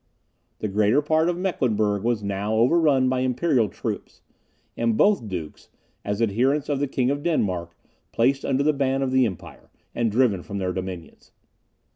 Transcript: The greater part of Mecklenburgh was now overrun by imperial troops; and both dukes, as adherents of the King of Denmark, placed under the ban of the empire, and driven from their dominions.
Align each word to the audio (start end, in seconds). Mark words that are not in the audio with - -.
The 0.57 0.67
greater 0.67 1.03
part 1.03 1.29
of 1.29 1.37
Mecklenburgh 1.37 2.01
was 2.01 2.23
now 2.23 2.55
overrun 2.55 3.07
by 3.07 3.19
imperial 3.19 3.69
troops; 3.69 4.23
and 4.75 4.97
both 4.97 5.27
dukes, 5.27 5.69
as 6.03 6.23
adherents 6.23 6.69
of 6.69 6.79
the 6.79 6.87
King 6.87 7.11
of 7.11 7.21
Denmark, 7.21 7.77
placed 8.11 8.43
under 8.43 8.63
the 8.63 8.73
ban 8.73 9.03
of 9.03 9.11
the 9.11 9.27
empire, 9.27 9.69
and 9.93 10.11
driven 10.11 10.41
from 10.41 10.57
their 10.57 10.73
dominions. 10.73 11.33